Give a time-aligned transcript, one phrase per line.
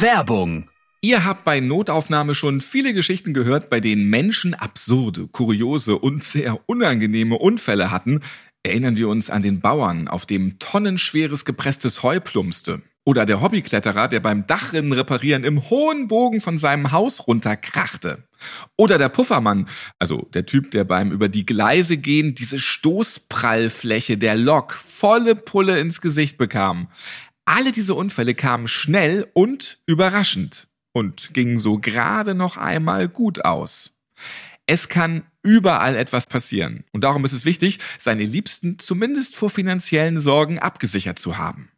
[0.00, 0.68] Werbung
[1.04, 6.58] Ihr habt bei Notaufnahme schon viele Geschichten gehört, bei denen Menschen absurde, kuriose und sehr
[6.66, 8.22] unangenehme Unfälle hatten.
[8.62, 12.80] Erinnern wir uns an den Bauern, auf dem tonnenschweres gepresstes Heu plumpste.
[13.06, 18.26] Oder der Hobbykletterer, der beim Dachrinnen reparieren im hohen Bogen von seinem Haus runterkrachte.
[18.78, 19.68] Oder der Puffermann,
[19.98, 25.78] also der Typ, der beim über die Gleise gehen diese Stoßprallfläche der Lok volle Pulle
[25.78, 26.88] ins Gesicht bekam.
[27.44, 33.96] Alle diese Unfälle kamen schnell und überraschend und gingen so gerade noch einmal gut aus.
[34.66, 40.18] Es kann überall etwas passieren und darum ist es wichtig, seine Liebsten zumindest vor finanziellen
[40.18, 41.70] Sorgen abgesichert zu haben.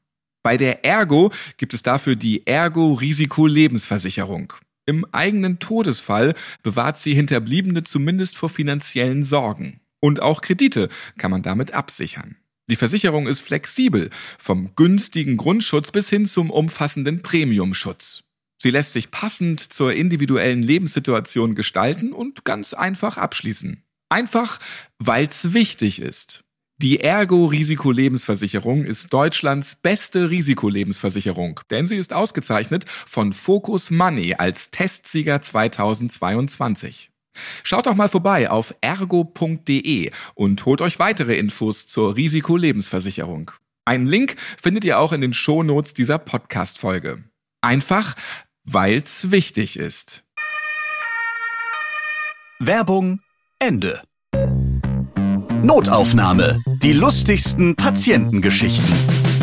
[0.44, 4.52] Bei der Ergo gibt es dafür die Ergo Risiko Lebensversicherung.
[4.86, 9.80] Im eigenen Todesfall bewahrt sie Hinterbliebene zumindest vor finanziellen Sorgen.
[9.98, 12.36] Und auch Kredite kann man damit absichern.
[12.68, 18.24] Die Versicherung ist flexibel, vom günstigen Grundschutz bis hin zum umfassenden Premiumschutz.
[18.60, 23.82] Sie lässt sich passend zur individuellen Lebenssituation gestalten und ganz einfach abschließen.
[24.08, 24.58] Einfach,
[24.98, 26.42] weil's wichtig ist.
[26.78, 34.70] Die Ergo Risikolebensversicherung ist Deutschlands beste Risikolebensversicherung, denn sie ist ausgezeichnet von Focus Money als
[34.70, 37.10] Testsieger 2022.
[37.62, 43.50] Schaut doch mal vorbei auf ergo.de und holt euch weitere Infos zur Risikolebensversicherung.
[43.84, 47.24] Einen Link findet ihr auch in den Shownotes dieser Podcast-Folge.
[47.60, 48.14] Einfach,
[48.64, 50.24] weil's wichtig ist.
[52.58, 53.20] Werbung
[53.58, 54.02] Ende.
[55.62, 56.62] Notaufnahme.
[56.82, 59.35] Die lustigsten Patientengeschichten.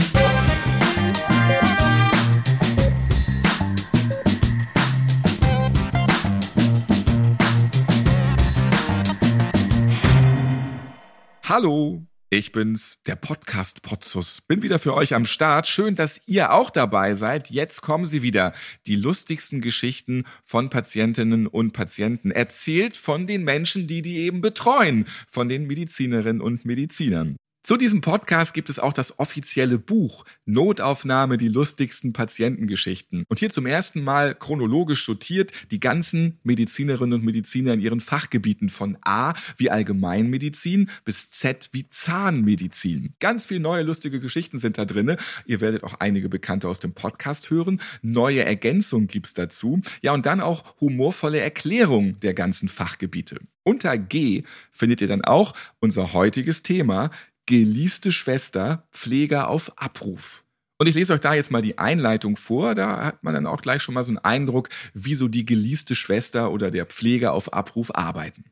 [11.55, 14.41] Hallo, ich bin's, der Podcast Potzus.
[14.41, 15.67] Bin wieder für euch am Start.
[15.67, 17.51] Schön, dass ihr auch dabei seid.
[17.51, 18.53] Jetzt kommen sie wieder.
[18.87, 22.31] Die lustigsten Geschichten von Patientinnen und Patienten.
[22.31, 25.05] Erzählt von den Menschen, die die eben betreuen.
[25.27, 27.35] Von den Medizinerinnen und Medizinern.
[27.65, 33.23] Zu diesem Podcast gibt es auch das offizielle Buch Notaufnahme, die lustigsten Patientengeschichten.
[33.29, 38.67] Und hier zum ersten Mal chronologisch sortiert die ganzen Medizinerinnen und Mediziner in ihren Fachgebieten
[38.67, 43.13] von A wie Allgemeinmedizin bis Z wie Zahnmedizin.
[43.21, 45.15] Ganz viel neue lustige Geschichten sind da drinne.
[45.45, 47.79] Ihr werdet auch einige Bekannte aus dem Podcast hören.
[48.01, 49.79] Neue Ergänzungen gibt's dazu.
[50.01, 53.39] Ja, und dann auch humorvolle Erklärungen der ganzen Fachgebiete.
[53.63, 54.43] Unter G
[54.73, 57.11] findet ihr dann auch unser heutiges Thema,
[57.45, 60.43] gelieste Schwester, Pfleger auf Abruf.
[60.79, 62.75] Und ich lese euch da jetzt mal die Einleitung vor.
[62.75, 65.95] Da hat man dann auch gleich schon mal so einen Eindruck, wie so die gelieste
[65.95, 68.45] Schwester oder der Pfleger auf Abruf arbeiten.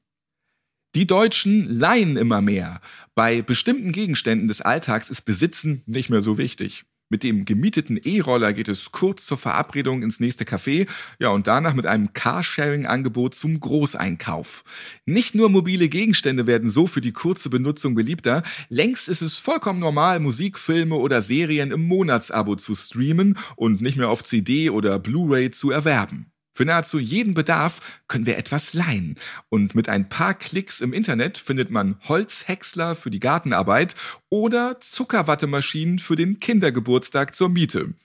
[0.95, 2.81] Die Deutschen leihen immer mehr.
[3.15, 6.85] Bei bestimmten Gegenständen des Alltags ist Besitzen nicht mehr so wichtig.
[7.11, 10.87] Mit dem gemieteten E-Roller geht es kurz zur Verabredung ins nächste Café,
[11.19, 14.63] ja und danach mit einem Carsharing-Angebot zum Großeinkauf.
[15.05, 19.81] Nicht nur mobile Gegenstände werden so für die kurze Benutzung beliebter, längst ist es vollkommen
[19.81, 24.97] normal, Musik, Filme oder Serien im Monatsabo zu streamen und nicht mehr auf CD oder
[24.97, 26.30] Blu-ray zu erwerben.
[26.61, 29.15] Für nahezu jeden Bedarf können wir etwas leihen.
[29.49, 33.95] Und mit ein paar Klicks im Internet findet man Holzhäcksler für die Gartenarbeit
[34.29, 37.95] oder Zuckerwattemaschinen für den Kindergeburtstag zur Miete.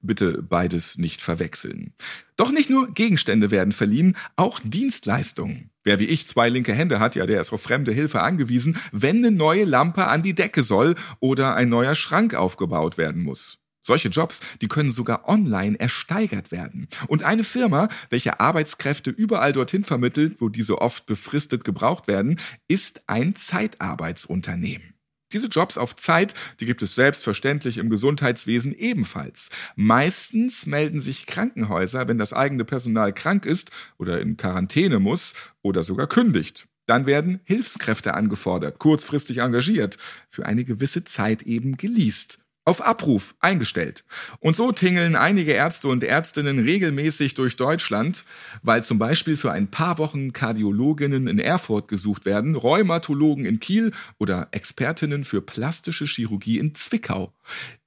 [0.00, 1.92] Bitte beides nicht verwechseln.
[2.38, 5.68] Doch nicht nur Gegenstände werden verliehen, auch Dienstleistungen.
[5.84, 9.18] Wer wie ich zwei linke Hände hat, ja, der ist auf fremde Hilfe angewiesen, wenn
[9.18, 13.58] eine neue Lampe an die Decke soll oder ein neuer Schrank aufgebaut werden muss.
[13.86, 16.88] Solche Jobs, die können sogar online ersteigert werden.
[17.06, 23.02] Und eine Firma, welche Arbeitskräfte überall dorthin vermittelt, wo diese oft befristet gebraucht werden, ist
[23.06, 24.94] ein Zeitarbeitsunternehmen.
[25.32, 29.50] Diese Jobs auf Zeit, die gibt es selbstverständlich im Gesundheitswesen ebenfalls.
[29.76, 35.84] Meistens melden sich Krankenhäuser, wenn das eigene Personal krank ist oder in Quarantäne muss oder
[35.84, 36.66] sogar kündigt.
[36.86, 39.96] Dann werden Hilfskräfte angefordert, kurzfristig engagiert,
[40.28, 44.04] für eine gewisse Zeit eben geleast auf Abruf eingestellt.
[44.40, 48.24] Und so tingeln einige Ärzte und Ärztinnen regelmäßig durch Deutschland,
[48.62, 53.92] weil zum Beispiel für ein paar Wochen Kardiologinnen in Erfurt gesucht werden, Rheumatologen in Kiel
[54.18, 57.35] oder Expertinnen für plastische Chirurgie in Zwickau.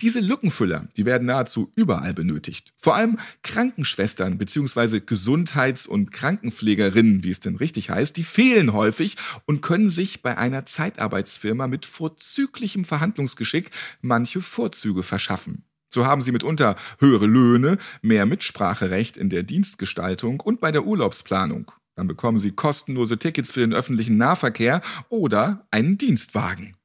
[0.01, 2.73] Diese Lückenfüller, die werden nahezu überall benötigt.
[2.81, 5.00] Vor allem Krankenschwestern bzw.
[5.00, 10.38] Gesundheits- und Krankenpflegerinnen, wie es denn richtig heißt, die fehlen häufig und können sich bei
[10.38, 13.71] einer Zeitarbeitsfirma mit vorzüglichem Verhandlungsgeschick
[14.01, 15.63] manche Vorzüge verschaffen.
[15.91, 21.71] So haben sie mitunter höhere Löhne, mehr Mitspracherecht in der Dienstgestaltung und bei der Urlaubsplanung.
[21.95, 26.75] Dann bekommen sie kostenlose Tickets für den öffentlichen Nahverkehr oder einen Dienstwagen.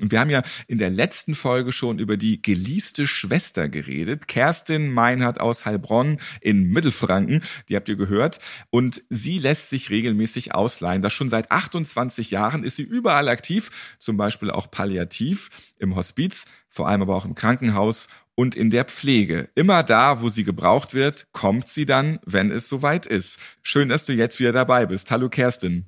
[0.00, 4.28] Und wir haben ja in der letzten Folge schon über die geleaste Schwester geredet.
[4.28, 7.42] Kerstin Meinhardt aus Heilbronn in Mittelfranken.
[7.68, 8.38] Die habt ihr gehört.
[8.70, 11.02] Und sie lässt sich regelmäßig ausleihen.
[11.02, 13.70] Das schon seit 28 Jahren ist sie überall aktiv.
[13.98, 18.84] Zum Beispiel auch palliativ im Hospiz, vor allem aber auch im Krankenhaus und in der
[18.84, 19.48] Pflege.
[19.56, 23.40] Immer da, wo sie gebraucht wird, kommt sie dann, wenn es soweit ist.
[23.62, 25.10] Schön, dass du jetzt wieder dabei bist.
[25.10, 25.86] Hallo Kerstin.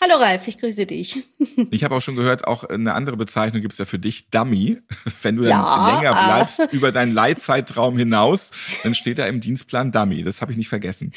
[0.00, 1.18] Hallo Ralf, ich grüße dich.
[1.70, 4.78] Ich habe auch schon gehört, auch eine andere Bezeichnung gibt's ja für dich, Dummy.
[5.22, 5.62] Wenn du ja.
[5.62, 8.52] dann länger bleibst über deinen Leitzeitraum hinaus,
[8.84, 10.22] dann steht da im Dienstplan Dummy.
[10.22, 11.12] Das habe ich nicht vergessen.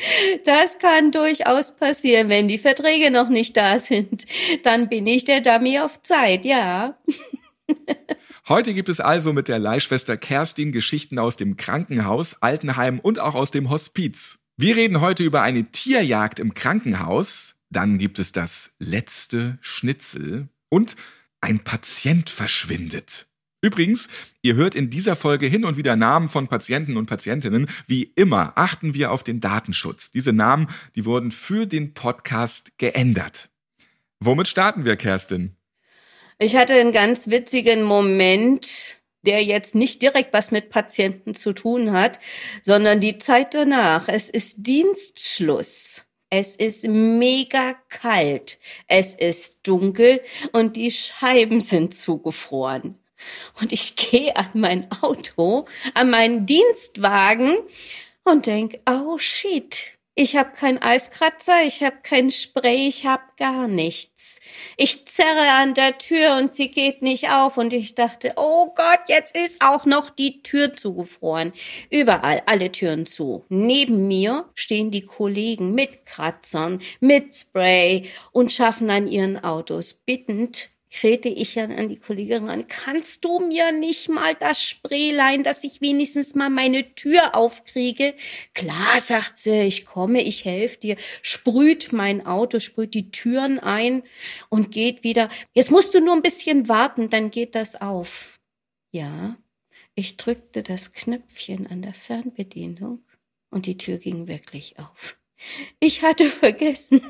[0.46, 4.26] Das kann durchaus passieren, wenn die Verträge noch nicht da sind.
[4.64, 6.98] Dann bin ich der Dummy auf Zeit, ja.
[8.50, 13.36] Heute gibt es also mit der Leihschwester Kerstin Geschichten aus dem Krankenhaus, Altenheim und auch
[13.36, 14.40] aus dem Hospiz.
[14.58, 20.96] Wir reden heute über eine Tierjagd im Krankenhaus, dann gibt es das letzte Schnitzel und
[21.42, 23.28] ein Patient verschwindet.
[23.64, 24.08] Übrigens,
[24.42, 27.70] ihr hört in dieser Folge hin und wieder Namen von Patienten und Patientinnen.
[27.88, 30.12] Wie immer achten wir auf den Datenschutz.
[30.12, 33.50] Diese Namen, die wurden für den Podcast geändert.
[34.20, 35.56] Womit starten wir, Kerstin?
[36.40, 41.92] Ich hatte einen ganz witzigen Moment, der jetzt nicht direkt was mit Patienten zu tun
[41.92, 42.20] hat,
[42.64, 44.08] sondern die Zeit danach.
[44.08, 46.08] Es ist Dienstschluss.
[46.34, 48.58] Es ist mega kalt.
[48.88, 50.22] Es ist dunkel
[50.54, 52.98] und die Scheiben sind zugefroren.
[53.60, 57.58] Und ich gehe an mein Auto, an meinen Dienstwagen
[58.24, 63.70] und denk, oh shit, ich habe keinen Eiskratzer, ich habe kein Spray, ich habe gar
[63.70, 64.42] nichts.
[64.76, 69.00] Ich zerre an der Tür und sie geht nicht auf und ich dachte, oh Gott,
[69.08, 71.54] jetzt ist auch noch die Tür zugefroren.
[71.90, 73.46] Überall alle Türen zu.
[73.48, 80.71] Neben mir stehen die Kollegen mit Kratzern, mit Spray und schaffen an ihren Autos bittend
[80.92, 85.64] krähte ich ja an die Kollegin ran, kannst du mir nicht mal das Spraylein, dass
[85.64, 88.14] ich wenigstens mal meine Tür aufkriege?
[88.54, 94.04] Klar, sagt sie, ich komme, ich helfe dir, sprüht mein Auto, sprüht die Türen ein
[94.50, 95.30] und geht wieder.
[95.54, 98.40] Jetzt musst du nur ein bisschen warten, dann geht das auf.
[98.92, 99.38] Ja,
[99.96, 103.04] ich drückte das Knöpfchen an der Fernbedienung
[103.50, 105.18] und die Tür ging wirklich auf.
[105.80, 107.02] Ich hatte vergessen,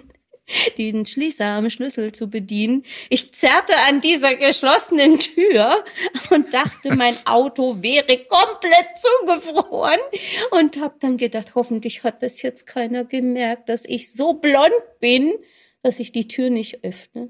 [0.77, 2.83] den Schließer am Schlüssel zu bedienen.
[3.09, 5.83] Ich zerrte an dieser geschlossenen Tür
[6.29, 9.99] und dachte, mein Auto wäre komplett zugefroren
[10.51, 15.33] und habe dann gedacht, hoffentlich hat das jetzt keiner gemerkt, dass ich so blond bin,
[15.83, 17.29] dass ich die Tür nicht öffne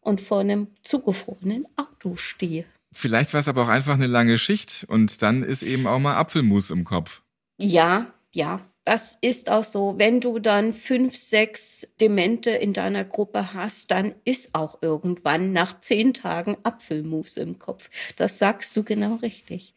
[0.00, 2.64] und vor einem zugefrorenen Auto stehe.
[2.92, 6.16] Vielleicht war es aber auch einfach eine lange Schicht und dann ist eben auch mal
[6.16, 7.22] Apfelmus im Kopf.
[7.58, 13.54] Ja, ja, das ist auch so, wenn du dann fünf, sechs Demente in deiner Gruppe
[13.54, 17.90] hast, dann ist auch irgendwann nach zehn Tagen Apfelmus im Kopf.
[18.16, 19.74] Das sagst du genau richtig.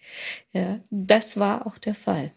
[0.53, 2.33] Ja, das war auch der Fall.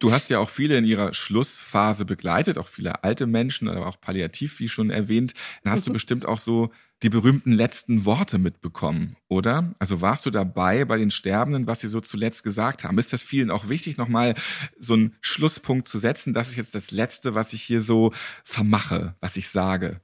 [0.00, 4.00] Du hast ja auch viele in ihrer Schlussphase begleitet, auch viele alte Menschen, aber auch
[4.00, 5.34] palliativ, wie schon erwähnt.
[5.64, 5.94] Dann hast du mhm.
[5.94, 6.70] bestimmt auch so
[7.02, 9.74] die berühmten letzten Worte mitbekommen, oder?
[9.78, 12.98] Also warst du dabei bei den Sterbenden, was sie so zuletzt gesagt haben?
[12.98, 14.34] Ist das vielen auch wichtig, nochmal
[14.78, 16.34] so einen Schlusspunkt zu setzen?
[16.34, 18.12] Das ist jetzt das Letzte, was ich hier so
[18.42, 20.00] vermache, was ich sage.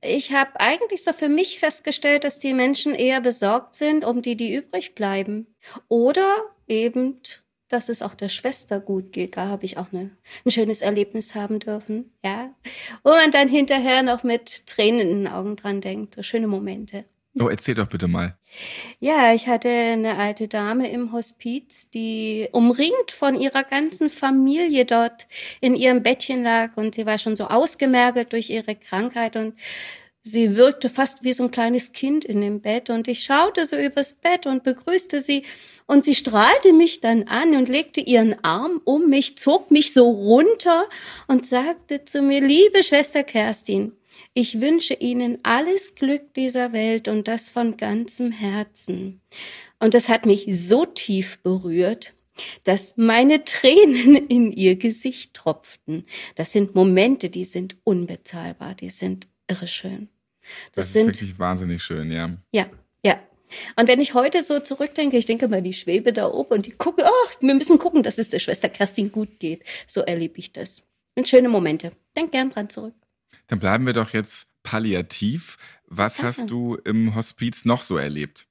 [0.00, 4.36] Ich habe eigentlich so für mich festgestellt, dass die Menschen eher besorgt sind um die,
[4.36, 5.46] die übrig bleiben.
[5.88, 6.30] Oder
[6.68, 7.20] eben
[7.74, 9.36] dass es auch der Schwester gut geht.
[9.36, 10.10] Da habe ich auch eine,
[10.44, 12.54] ein schönes Erlebnis haben dürfen, ja.
[13.02, 16.14] Wo man dann hinterher noch mit Tränen in den Augen dran denkt.
[16.14, 17.04] So schöne Momente.
[17.40, 18.36] Oh, erzähl doch bitte mal.
[19.00, 25.26] Ja, ich hatte eine alte Dame im Hospiz, die umringt von ihrer ganzen Familie dort
[25.60, 29.54] in ihrem Bettchen lag und sie war schon so ausgemergelt durch ihre Krankheit und
[30.24, 33.76] sie wirkte fast wie so ein kleines Kind in dem Bett und ich schaute so
[33.76, 35.44] übers Bett und begrüßte sie
[35.86, 40.10] und sie strahlte mich dann an und legte ihren Arm um mich, zog mich so
[40.10, 40.88] runter
[41.28, 43.92] und sagte zu mir, liebe Schwester Kerstin,
[44.32, 49.20] ich wünsche Ihnen alles Glück dieser Welt und das von ganzem Herzen.
[49.78, 52.14] Und das hat mich so tief berührt,
[52.64, 56.06] dass meine Tränen in ihr Gesicht tropften.
[56.34, 60.08] Das sind Momente, die sind unbezahlbar, die sind irre schön.
[60.72, 62.36] Das, das ist sind, wirklich wahnsinnig schön, ja.
[62.52, 62.66] Ja,
[63.04, 63.18] ja.
[63.76, 66.72] Und wenn ich heute so zurückdenke, ich denke mal, die Schwebe da oben und die
[66.72, 69.62] gucke, oh, wir müssen gucken, dass es der Schwester Kerstin gut geht.
[69.86, 70.82] So erlebe ich das.
[71.16, 71.92] Und schöne Momente.
[72.16, 72.94] Denk gern dran zurück.
[73.46, 75.58] Dann bleiben wir doch jetzt palliativ.
[75.86, 76.28] Was Danke.
[76.28, 78.46] hast du im Hospiz noch so erlebt?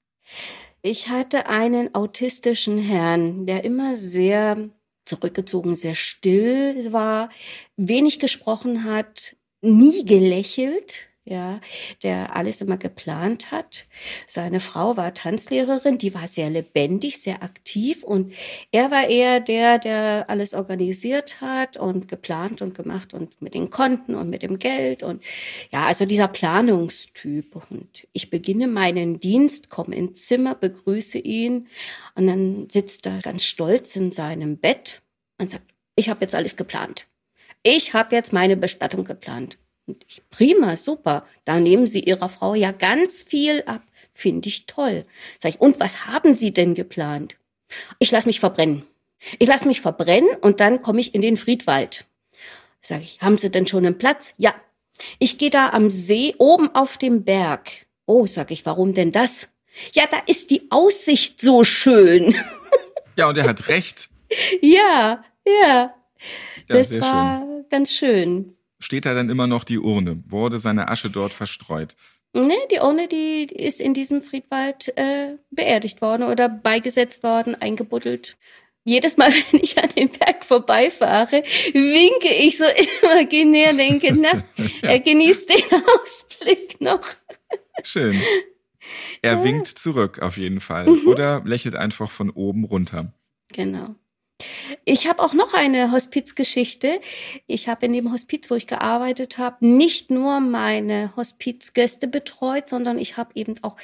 [0.82, 4.70] Ich hatte einen autistischen Herrn, der immer sehr
[5.06, 7.30] zurückgezogen, sehr still war,
[7.76, 11.62] wenig gesprochen hat, nie gelächelt, ja,
[12.04, 13.86] der alles immer geplant hat.
[14.28, 18.34] Seine Frau war Tanzlehrerin, die war sehr lebendig, sehr aktiv und
[18.72, 23.70] er war eher der, der alles organisiert hat und geplant und gemacht und mit den
[23.70, 25.24] Konten und mit dem Geld und
[25.72, 27.56] ja, also dieser Planungstyp.
[27.70, 31.68] Und ich beginne meinen Dienst, komme ins Zimmer, begrüße ihn
[32.16, 35.02] und dann sitzt er ganz stolz in seinem Bett
[35.38, 35.66] und sagt,
[35.96, 37.08] ich habe jetzt alles geplant.
[37.64, 39.58] Ich habe jetzt meine Bestattung geplant.
[40.30, 41.26] Prima, super.
[41.46, 43.82] Da nehmen Sie Ihrer Frau ja ganz viel ab.
[44.14, 45.06] Finde ich toll.
[45.40, 47.38] Sag ich, und was haben Sie denn geplant?
[48.00, 48.86] Ich lasse mich verbrennen.
[49.40, 52.06] Ich lasse mich verbrennen und dann komme ich in den Friedwald.
[52.82, 54.34] Sag ich, haben Sie denn schon einen Platz?
[54.38, 54.54] Ja.
[55.20, 57.88] Ich gehe da am See oben auf dem Berg.
[58.06, 59.48] Oh, sag ich, warum denn das?
[59.94, 62.36] Ja, da ist die Aussicht so schön.
[63.16, 64.10] Ja, und er hat recht.
[64.60, 65.54] ja, ja.
[65.54, 65.94] Ja,
[66.68, 67.66] das war schön.
[67.70, 68.58] ganz schön.
[68.84, 70.22] Steht da dann immer noch die Urne?
[70.28, 71.96] Wurde seine Asche dort verstreut?
[72.34, 78.38] Nee, die Urne, die ist in diesem Friedwald äh, beerdigt worden oder beigesetzt worden, eingebuddelt.
[78.84, 82.66] Jedes Mal, wenn ich an dem Berg vorbeifahre, winke ich so
[83.04, 84.44] imaginär, denke, na,
[84.82, 85.64] er genießt den
[86.02, 87.08] Ausblick noch.
[87.84, 88.20] Schön.
[89.22, 91.08] Er winkt zurück auf jeden Fall Mhm.
[91.08, 93.14] oder lächelt einfach von oben runter.
[93.54, 93.96] Genau.
[94.86, 97.00] Ich habe auch noch eine Hospizgeschichte.
[97.48, 102.98] Ich habe in dem Hospiz, wo ich gearbeitet habe, nicht nur meine Hospizgäste betreut, sondern
[102.98, 103.78] ich habe eben auch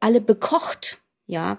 [0.00, 1.58] alle bekocht, ja,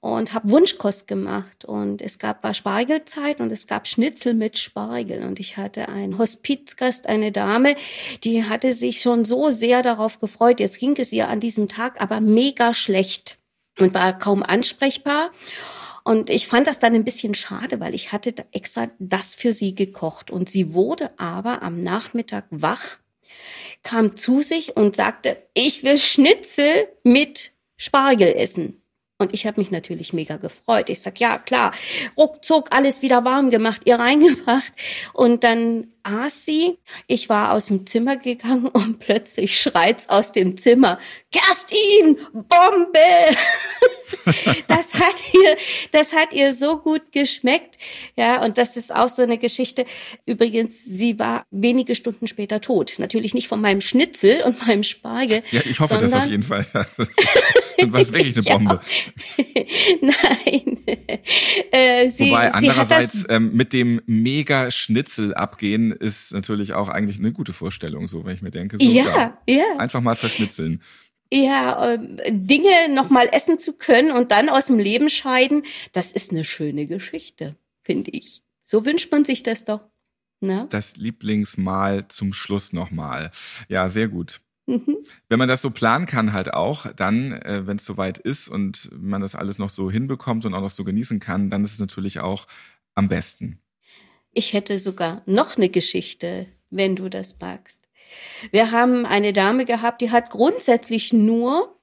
[0.00, 1.64] und habe Wunschkost gemacht.
[1.64, 5.24] Und es gab war Spargelzeit und es gab Schnitzel mit Spargel.
[5.24, 7.76] Und ich hatte einen Hospizgast, eine Dame,
[8.24, 10.60] die hatte sich schon so sehr darauf gefreut.
[10.60, 13.38] Jetzt ging es ihr an diesem Tag aber mega schlecht
[13.78, 15.30] und war kaum ansprechbar.
[16.04, 19.74] Und ich fand das dann ein bisschen schade, weil ich hatte extra das für sie
[19.74, 20.30] gekocht.
[20.30, 22.98] Und sie wurde aber am Nachmittag wach,
[23.82, 28.82] kam zu sich und sagte, ich will Schnitzel mit Spargel essen.
[29.18, 30.90] Und ich habe mich natürlich mega gefreut.
[30.90, 31.72] Ich sag, ja klar,
[32.16, 34.72] ruckzuck alles wieder warm gemacht, ihr reingebracht.
[35.12, 36.78] Und dann aß sie.
[37.06, 40.98] Ich war aus dem Zimmer gegangen und plötzlich schreit's aus dem Zimmer,
[41.30, 42.98] Kerstin, Bombe!
[44.68, 45.56] das hat ihr,
[45.90, 47.78] das hat ihr so gut geschmeckt.
[48.16, 49.84] Ja, und das ist auch so eine Geschichte.
[50.26, 52.94] Übrigens, sie war wenige Stunden später tot.
[52.98, 55.42] Natürlich nicht von meinem Schnitzel und meinem Spargel.
[55.50, 56.66] Ja, ich hoffe das auf jeden Fall.
[57.90, 58.58] Das war wirklich eine.
[58.58, 58.80] Bombe.
[60.00, 60.78] Nein.
[61.72, 67.18] Äh, sie, Wobei andererseits das, ähm, mit dem mega Schnitzel abgehen ist natürlich auch eigentlich
[67.18, 70.82] eine gute Vorstellung, so wenn ich mir denke, so, ja, ja, einfach mal verschnitzeln.
[71.32, 76.30] ja, ähm, Dinge nochmal essen zu können und dann aus dem Leben scheiden, das ist
[76.30, 78.42] eine schöne Geschichte, finde ich.
[78.64, 79.88] So wünscht man sich das doch.
[80.40, 80.66] Ne?
[80.70, 83.30] Das Lieblingsmahl zum Schluss nochmal.
[83.68, 84.40] Ja, sehr gut.
[84.66, 84.98] Mhm.
[85.28, 88.90] Wenn man das so planen kann, halt auch, dann, äh, wenn es soweit ist und
[88.92, 91.78] man das alles noch so hinbekommt und auch noch so genießen kann, dann ist es
[91.78, 92.46] natürlich auch
[92.94, 93.61] am besten.
[94.32, 97.80] Ich hätte sogar noch eine Geschichte, wenn du das magst.
[98.50, 101.78] Wir haben eine Dame gehabt, die hat grundsätzlich nur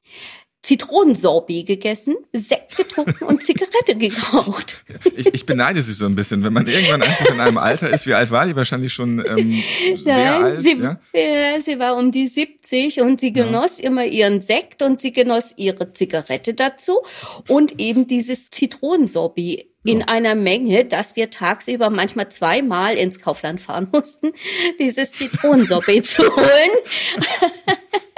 [0.61, 4.83] Zitronensorbet gegessen, Sekt getrunken und Zigarette geraucht.
[5.15, 8.05] Ich, ich beneide sie so ein bisschen, wenn man irgendwann einfach in einem Alter ist,
[8.05, 8.55] wie alt war die?
[8.55, 9.63] Wahrscheinlich schon ähm,
[9.95, 10.61] sehr alt.
[10.61, 10.99] sie, ja?
[11.13, 15.53] ja, sie war um die 70 und sie genoss immer ihren Sekt und sie genoss
[15.55, 16.99] ihre Zigarette dazu
[17.47, 20.07] und eben dieses Zitronensorbet in Ja.
[20.07, 24.31] einer Menge, dass wir tagsüber manchmal zweimal ins Kaufland fahren mussten,
[24.79, 26.71] dieses Zitronensorbet zu holen.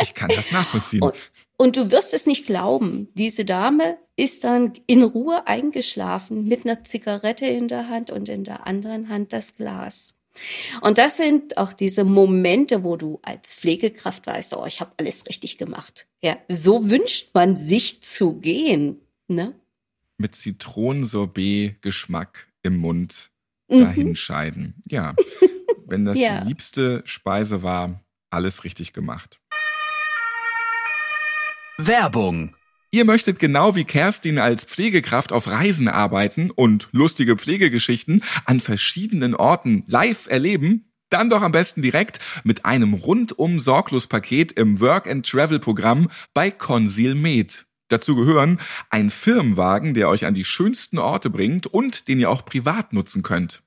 [0.02, 1.02] Ich kann das nachvollziehen.
[1.04, 1.14] Und,
[1.58, 6.84] und du wirst es nicht glauben, diese Dame ist dann in Ruhe eingeschlafen mit einer
[6.84, 10.16] Zigarette in der Hand und in der anderen Hand das Glas.
[10.82, 15.28] Und das sind auch diese Momente, wo du als Pflegekraft weißt, oh, ich habe alles
[15.28, 16.08] richtig gemacht.
[16.24, 19.54] Ja, so wünscht man sich zu gehen, ne?
[20.22, 23.32] Mit Zitronensorbet-Geschmack im Mund
[23.70, 23.80] Mhm.
[23.82, 24.76] dahinscheiden.
[24.88, 25.16] Ja,
[25.88, 26.42] wenn das Ja.
[26.42, 29.40] die liebste Speise war, alles richtig gemacht.
[31.78, 32.56] Werbung.
[32.92, 39.34] Ihr möchtet genau wie Kerstin als Pflegekraft auf Reisen arbeiten und lustige Pflegegeschichten an verschiedenen
[39.34, 40.92] Orten live erleben?
[41.10, 46.10] Dann doch am besten direkt mit einem rundum sorglos Paket im Work and Travel Programm
[46.34, 47.66] bei Consil Med.
[47.92, 52.46] Dazu gehören ein Firmenwagen, der euch an die schönsten Orte bringt und den ihr auch
[52.46, 53.64] privat nutzen könnt.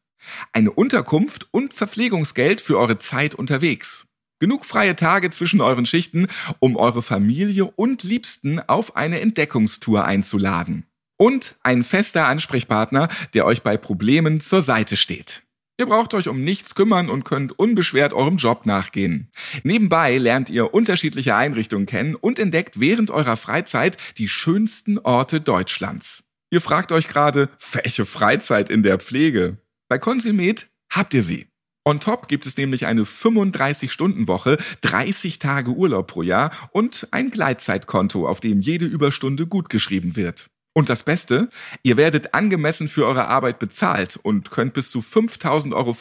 [0.52, 4.06] Eine Unterkunft und Verpflegungsgeld für eure Zeit unterwegs.
[4.40, 6.26] Genug freie Tage zwischen euren Schichten,
[6.58, 10.86] um eure Familie und Liebsten auf eine Entdeckungstour einzuladen.
[11.16, 15.43] Und ein fester Ansprechpartner, der euch bei Problemen zur Seite steht.
[15.76, 19.32] Ihr braucht euch um nichts kümmern und könnt unbeschwert eurem Job nachgehen.
[19.64, 26.22] Nebenbei lernt ihr unterschiedliche Einrichtungen kennen und entdeckt während eurer Freizeit die schönsten Orte Deutschlands.
[26.50, 29.58] Ihr fragt euch gerade, welche Freizeit in der Pflege?
[29.88, 31.48] Bei Consilmed habt ihr sie.
[31.84, 38.28] On top gibt es nämlich eine 35-Stunden-Woche, 30 Tage Urlaub pro Jahr und ein Gleitzeitkonto,
[38.28, 40.46] auf dem jede Überstunde gutgeschrieben wird.
[40.74, 41.48] Und das Beste,
[41.84, 45.94] ihr werdet angemessen für eure Arbeit bezahlt und könnt bis zu 5.000,15 Euro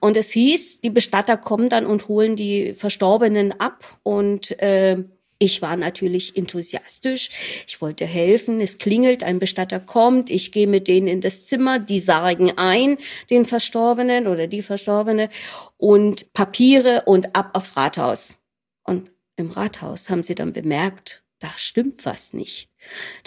[0.00, 3.98] Und es hieß, die Bestatter kommen dann und holen die Verstorbenen ab.
[4.02, 5.04] Und äh,
[5.44, 7.28] ich war natürlich enthusiastisch.
[7.68, 8.62] Ich wollte helfen.
[8.62, 10.30] Es klingelt, ein Bestatter kommt.
[10.30, 11.78] Ich gehe mit denen in das Zimmer.
[11.78, 12.96] Die sagen ein,
[13.28, 15.28] den Verstorbenen oder die Verstorbene
[15.76, 18.38] und Papiere und ab aufs Rathaus.
[18.84, 22.70] Und im Rathaus haben sie dann bemerkt, da stimmt was nicht.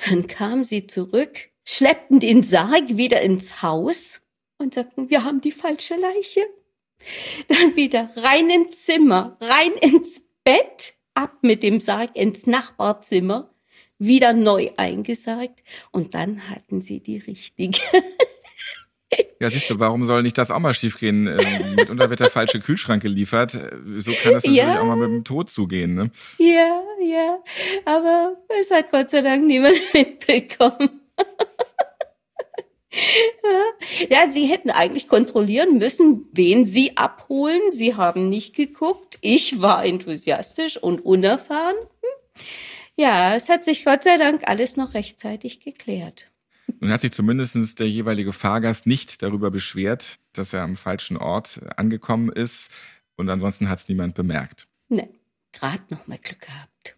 [0.07, 4.21] Dann kamen sie zurück, schleppten den Sarg wieder ins Haus
[4.57, 6.41] und sagten, wir haben die falsche Leiche.
[7.47, 13.49] Dann wieder rein ins Zimmer, rein ins Bett ab mit dem Sarg ins Nachbarzimmer,
[13.97, 17.79] wieder neu eingesargt und dann hatten sie die richtige.
[19.39, 21.27] Ja, siehst du, warum soll nicht das auch mal schiefgehen?
[21.27, 23.51] Ähm, mitunter wird der falsche Kühlschrank geliefert.
[23.51, 24.81] So kann das natürlich ja.
[24.81, 26.11] auch mal mit dem Tod zugehen, ne?
[26.39, 27.37] Ja, ja.
[27.85, 31.01] Aber es hat Gott sei Dank niemand mitbekommen.
[34.09, 37.61] ja, sie hätten eigentlich kontrollieren müssen, wen sie abholen.
[37.71, 39.06] Sie haben nicht geguckt.
[39.21, 41.75] Ich war enthusiastisch und unerfahren.
[42.01, 42.45] Hm.
[42.95, 46.31] Ja, es hat sich Gott sei Dank alles noch rechtzeitig geklärt.
[46.79, 51.61] Nun hat sich zumindest der jeweilige Fahrgast nicht darüber beschwert, dass er am falschen Ort
[51.77, 52.71] angekommen ist.
[53.15, 54.67] Und ansonsten hat es niemand bemerkt.
[54.89, 55.09] Ne,
[55.51, 56.97] gerade noch mal Glück gehabt.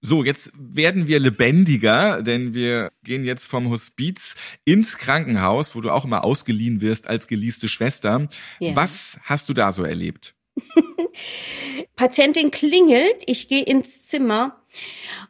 [0.00, 5.90] So, jetzt werden wir lebendiger, denn wir gehen jetzt vom Hospiz ins Krankenhaus, wo du
[5.90, 8.28] auch immer ausgeliehen wirst als geleaste Schwester.
[8.60, 8.76] Ja.
[8.76, 10.34] Was hast du da so erlebt?
[11.96, 14.62] Patientin klingelt, ich gehe ins Zimmer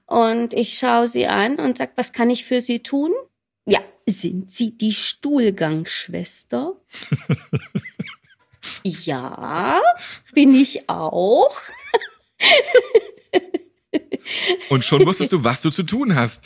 [0.07, 3.13] und ich schaue sie an und sag, was kann ich für Sie tun?
[3.67, 6.81] Ja, sind Sie die Stuhlgangschwester?
[8.83, 9.81] ja,
[10.33, 11.55] bin ich auch.
[14.69, 16.45] Und schon wusstest du, was du zu tun hast.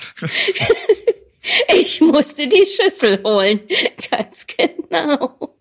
[1.75, 3.61] Ich musste die Schüssel holen.
[4.11, 5.52] Ganz genau.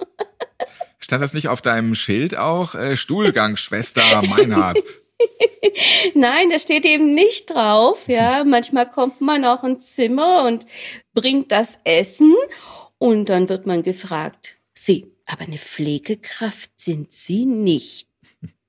[1.11, 2.73] Stand das nicht auf deinem Schild auch?
[2.73, 4.81] Äh, Stuhlgang, Schwester Meinhard.
[6.13, 8.07] Nein, das steht eben nicht drauf.
[8.07, 10.65] Ja, manchmal kommt man auch ins Zimmer und
[11.13, 12.33] bringt das Essen
[12.97, 18.07] und dann wird man gefragt, Sie, aber eine Pflegekraft sind Sie nicht.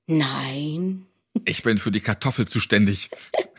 [0.07, 1.05] Nein,
[1.45, 3.09] ich bin für die Kartoffel zuständig.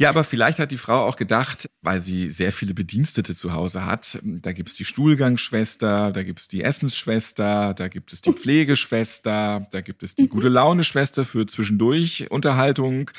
[0.00, 3.84] Ja, aber vielleicht hat die Frau auch gedacht, weil sie sehr viele Bedienstete zu Hause
[3.84, 9.80] hat, da gibt's die Stuhlgangsschwester, da gibt's die Essensschwester, da gibt es die Pflegeschwester, da
[9.82, 13.10] gibt es die gute Laune-Schwester für zwischendurch Unterhaltung.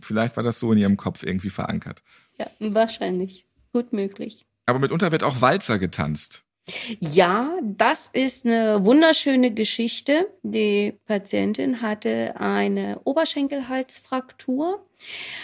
[0.00, 2.02] Vielleicht war das so in ihrem Kopf irgendwie verankert.
[2.36, 3.46] Ja, wahrscheinlich.
[3.72, 4.44] Gut möglich.
[4.66, 6.42] Aber mitunter wird auch Walzer getanzt.
[6.98, 10.26] Ja, das ist eine wunderschöne Geschichte.
[10.42, 14.84] Die Patientin hatte eine Oberschenkelhalsfraktur.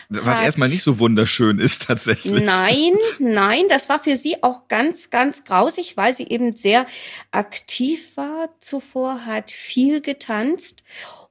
[0.08, 2.42] Was hat, erstmal nicht so wunderschön ist tatsächlich.
[2.42, 6.86] Nein, nein, das war für sie auch ganz, ganz grausig, weil sie eben sehr
[7.30, 10.82] aktiv war zuvor, hat viel getanzt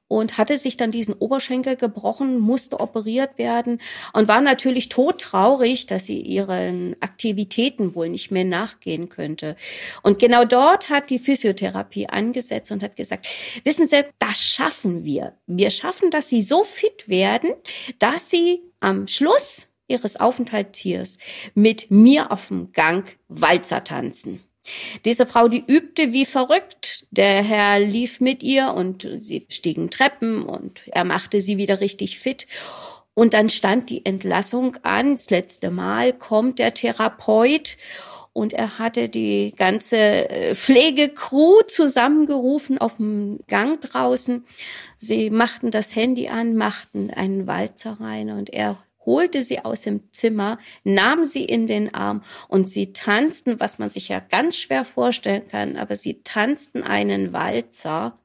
[0.09, 3.79] und hatte sich dann diesen Oberschenkel gebrochen, musste operiert werden
[4.11, 9.55] und war natürlich todtraurig, dass sie ihren Aktivitäten wohl nicht mehr nachgehen könnte.
[10.03, 13.27] Und genau dort hat die Physiotherapie angesetzt und hat gesagt,
[13.63, 15.37] wissen Sie, das schaffen wir.
[15.45, 17.51] Wir schaffen, dass Sie so fit werden,
[17.99, 21.19] dass Sie am Schluss Ihres Aufenthaltshiers
[21.53, 24.43] mit mir auf dem Gang Walzer tanzen.
[25.05, 27.05] Diese Frau, die übte wie verrückt.
[27.11, 32.19] Der Herr lief mit ihr und sie stiegen Treppen und er machte sie wieder richtig
[32.19, 32.47] fit.
[33.13, 35.15] Und dann stand die Entlassung an.
[35.15, 37.77] Das letzte Mal kommt der Therapeut
[38.33, 44.45] und er hatte die ganze äh, Pflegecrew zusammengerufen auf dem Gang draußen.
[44.97, 48.77] Sie machten das Handy an, machten einen Walzer rein und er
[49.09, 53.89] holte sie aus dem Zimmer, nahm sie in den Arm und sie tanzten, was man
[53.89, 58.19] sich ja ganz schwer vorstellen kann, aber sie tanzten einen Walzer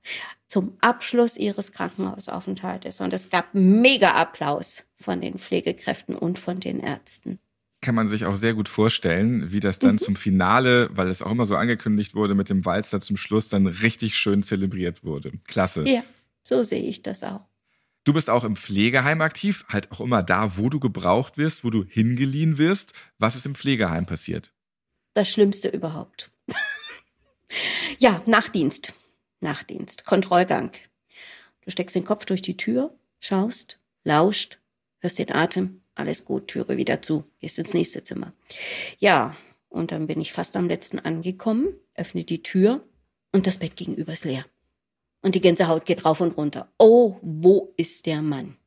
[0.46, 3.00] zum Abschluss ihres Krankenhausaufenthaltes.
[3.00, 7.38] Und es gab mega Applaus von den Pflegekräften und von den Ärzten
[7.80, 9.98] kann man sich auch sehr gut vorstellen, wie das dann mhm.
[9.98, 13.66] zum Finale, weil es auch immer so angekündigt wurde, mit dem Walzer zum Schluss dann
[13.66, 15.32] richtig schön zelebriert wurde.
[15.46, 15.84] Klasse.
[15.86, 16.02] Ja,
[16.44, 17.42] so sehe ich das auch.
[18.04, 21.70] Du bist auch im Pflegeheim aktiv, halt auch immer da, wo du gebraucht wirst, wo
[21.70, 22.92] du hingeliehen wirst.
[23.18, 24.52] Was ist im Pflegeheim passiert?
[25.14, 26.30] Das Schlimmste überhaupt.
[27.98, 28.92] ja, Nachtdienst.
[29.40, 30.04] Nachtdienst.
[30.04, 30.72] Kontrollgang.
[31.62, 34.58] Du steckst den Kopf durch die Tür, schaust, lauscht,
[34.98, 38.34] hörst den Atem, alles gut, Türe wieder zu, gehst ins nächste Zimmer.
[38.98, 39.34] Ja,
[39.68, 42.86] und dann bin ich fast am letzten angekommen, öffne die Tür
[43.32, 44.44] und das Bett gegenüber ist leer.
[45.24, 46.68] Und die Gänsehaut geht rauf und runter.
[46.78, 48.58] Oh, wo ist der Mann?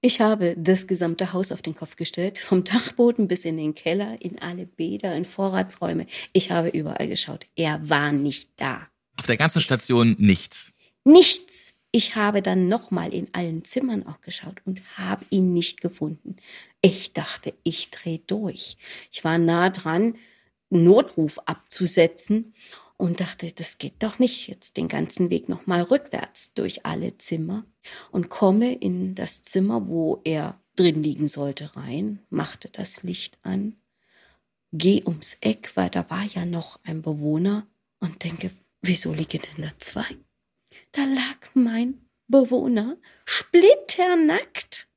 [0.00, 4.16] Ich habe das gesamte Haus auf den Kopf gestellt, vom Dachboden bis in den Keller,
[4.20, 6.06] in alle Bäder, in Vorratsräume.
[6.32, 7.48] Ich habe überall geschaut.
[7.56, 8.86] Er war nicht da.
[9.16, 10.72] Auf der ganzen Station nichts.
[11.02, 11.72] Nichts.
[11.90, 16.36] Ich habe dann nochmal in allen Zimmern auch geschaut und habe ihn nicht gefunden.
[16.82, 18.76] Ich dachte, ich drehe durch.
[19.10, 20.14] Ich war nah dran,
[20.70, 22.54] Notruf abzusetzen
[22.96, 27.64] und dachte, das geht doch nicht jetzt den ganzen Weg nochmal rückwärts durch alle Zimmer
[28.10, 33.76] und komme in das Zimmer, wo er drin liegen sollte, rein, machte das Licht an,
[34.72, 37.66] geh ums Eck, weil da war ja noch ein Bewohner
[38.00, 38.50] und denke,
[38.82, 40.06] wieso liegen denn da zwei?
[40.92, 44.88] Da lag mein Bewohner splitternackt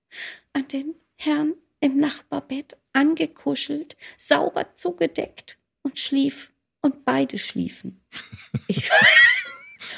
[0.54, 6.52] an den Herrn im Nachbarbett angekuschelt, sauber zugedeckt und schlief
[6.88, 8.02] und beide schliefen.
[8.70, 8.90] Ich,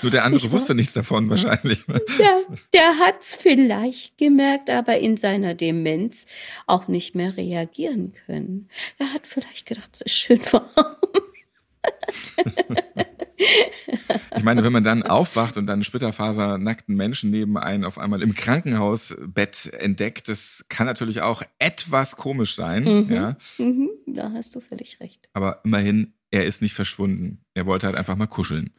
[0.03, 1.87] Nur der andere wusste nichts davon wahrscheinlich.
[1.87, 1.99] Ne?
[2.19, 2.41] Der,
[2.73, 6.27] der hat's vielleicht gemerkt, aber in seiner Demenz
[6.67, 8.69] auch nicht mehr reagieren können.
[8.99, 10.95] Er hat vielleicht gedacht, es ist schön warm.
[14.35, 18.33] Ich meine, wenn man dann aufwacht und dann splitterfasernackten Menschen neben einen auf einmal im
[18.33, 22.83] Krankenhausbett entdeckt, das kann natürlich auch etwas komisch sein.
[22.83, 23.37] Mhm, ja.
[23.57, 25.29] Mhm, da hast du völlig recht.
[25.33, 27.43] Aber immerhin er ist nicht verschwunden.
[27.53, 28.73] Er wollte halt einfach mal kuscheln.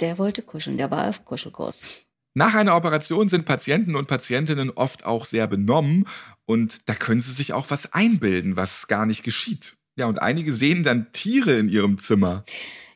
[0.00, 1.88] Der wollte kuscheln, der war auf Kuschelkurs.
[2.34, 6.08] Nach einer Operation sind Patienten und Patientinnen oft auch sehr benommen
[6.46, 9.76] und da können sie sich auch was einbilden, was gar nicht geschieht.
[9.96, 12.44] Ja, und einige sehen dann Tiere in ihrem Zimmer.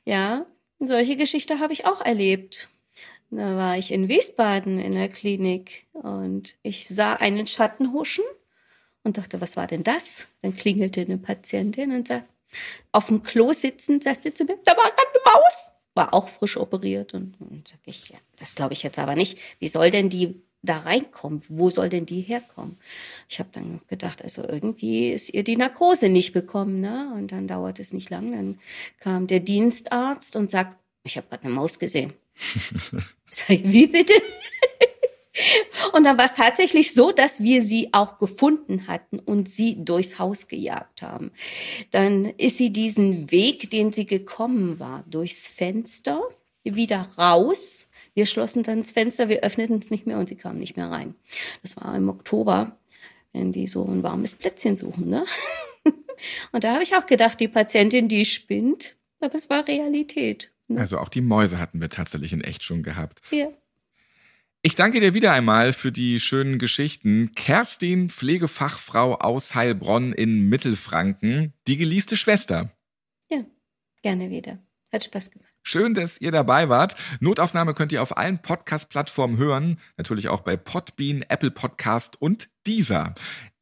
[0.04, 0.44] Ja,
[0.80, 2.68] solche Geschichte habe ich auch erlebt.
[3.30, 8.24] Da war ich in Wiesbaden in der Klinik und ich sah einen Schatten huschen
[9.04, 10.26] und dachte, was war denn das?
[10.42, 12.28] Dann klingelte eine Patientin und sagte,
[12.92, 15.70] auf dem Klo sitzend, sagt sie zu mir, da war gerade eine Maus.
[15.94, 17.14] War auch frisch operiert.
[17.14, 19.38] Und, und sag ich, ja, das glaube ich jetzt aber nicht.
[19.58, 21.42] Wie soll denn die da reinkommen?
[21.48, 22.78] Wo soll denn die herkommen?
[23.28, 26.80] Ich habe dann gedacht, also irgendwie ist ihr die Narkose nicht bekommen.
[26.80, 27.12] Ne?
[27.14, 28.32] Und dann dauert es nicht lang.
[28.32, 28.60] Dann
[29.00, 32.12] kam der Dienstarzt und sagt, ich habe gerade eine Maus gesehen.
[33.30, 34.14] Sag ich, wie bitte?
[35.92, 40.18] Und dann war es tatsächlich so, dass wir sie auch gefunden hatten und sie durchs
[40.18, 41.30] Haus gejagt haben.
[41.90, 46.22] Dann ist sie diesen Weg, den sie gekommen war, durchs Fenster
[46.64, 47.88] wieder raus.
[48.14, 50.90] Wir schlossen dann das Fenster, wir öffneten es nicht mehr und sie kam nicht mehr
[50.90, 51.14] rein.
[51.62, 52.76] Das war im Oktober,
[53.32, 55.24] wenn die so ein warmes Plätzchen suchen, ne?
[56.52, 60.50] Und da habe ich auch gedacht, die Patientin, die spinnt, aber es war Realität.
[60.66, 60.80] Ne?
[60.80, 63.20] Also auch die Mäuse hatten wir tatsächlich in echt schon gehabt.
[63.30, 63.48] Ja.
[64.60, 67.30] Ich danke dir wieder einmal für die schönen Geschichten.
[67.36, 72.72] Kerstin, Pflegefachfrau aus Heilbronn in Mittelfranken, die geliebte Schwester.
[73.30, 73.44] Ja,
[74.02, 74.58] gerne wieder.
[74.92, 75.48] Hat Spaß gemacht.
[75.62, 76.96] Schön, dass ihr dabei wart.
[77.20, 79.78] Notaufnahme könnt ihr auf allen Podcast-Plattformen hören.
[79.96, 83.14] Natürlich auch bei Podbean, Apple Podcast und Deezer.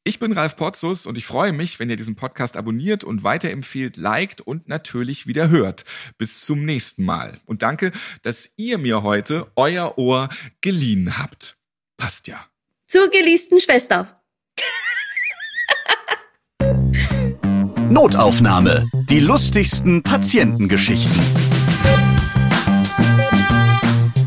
[0.06, 3.96] Ich bin Ralf Potzus und ich freue mich, wenn ihr diesen Podcast abonniert und weiterempfehlt,
[3.96, 5.84] liked und natürlich wieder hört.
[6.16, 7.40] Bis zum nächsten Mal.
[7.44, 7.90] Und danke,
[8.22, 10.28] dass ihr mir heute euer Ohr
[10.60, 11.58] geliehen habt.
[11.96, 12.46] Passt ja.
[12.86, 14.22] Zur geliebten Schwester.
[17.90, 18.88] Notaufnahme.
[19.10, 21.55] Die lustigsten Patientengeschichten.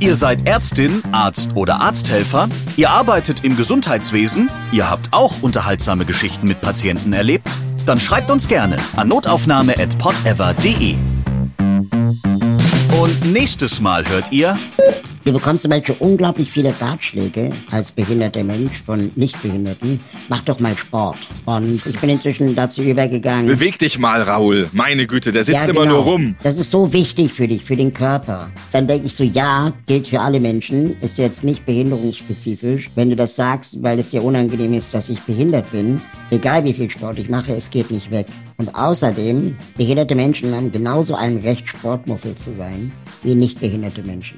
[0.02, 6.48] Ihr seid Ärztin, Arzt oder Arzthelfer, ihr arbeitet im Gesundheitswesen, ihr habt auch unterhaltsame Geschichten
[6.48, 7.50] mit Patienten erlebt,
[7.86, 10.96] dann schreibt uns gerne an notaufnahme@podever.de.
[13.02, 14.58] Und nächstes Mal hört ihr
[15.26, 20.00] Du bekommst zum Beispiel unglaublich viele Ratschläge als behinderter Mensch von Nichtbehinderten.
[20.30, 21.18] Mach doch mal Sport.
[21.46, 23.48] Und ich bin inzwischen dazu übergegangen.
[23.48, 24.70] Beweg dich mal, Raoul.
[24.72, 26.36] Meine Güte, der sitzt ja, immer nur rum.
[26.42, 28.50] Das ist so wichtig für dich, für den Körper.
[28.72, 32.90] Dann denke ich so, ja, gilt für alle Menschen, ist jetzt nicht behinderungsspezifisch.
[32.96, 36.00] Wenn du das sagst, weil es dir unangenehm ist, dass ich behindert bin,
[36.32, 38.28] egal wie viel Sport ich mache, es geht nicht weg.
[38.58, 42.92] Und außerdem, behinderte Menschen haben genauso ein Recht, Sportmuffel zu sein,
[43.24, 44.38] wie nicht behinderte Menschen.